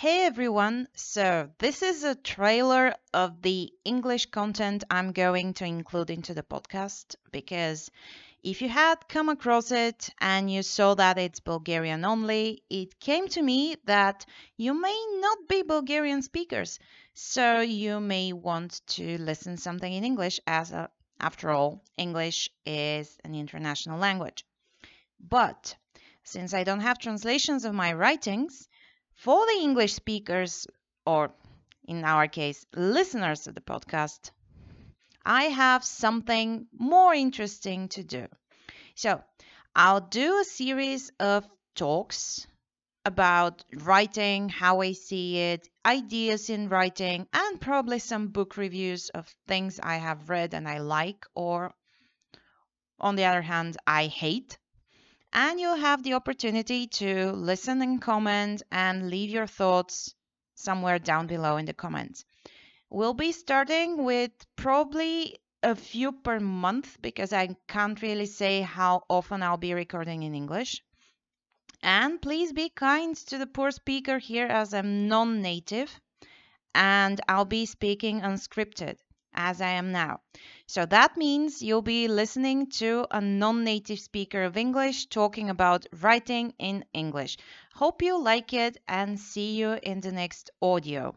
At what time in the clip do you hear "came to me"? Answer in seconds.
12.98-13.76